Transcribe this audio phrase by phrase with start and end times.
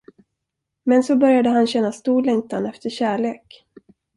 [0.83, 3.65] Men så började han känna stor längtan efter kärlek.